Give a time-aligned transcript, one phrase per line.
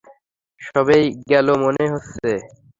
[0.61, 2.29] সবেই গেল মনে হচ্ছে।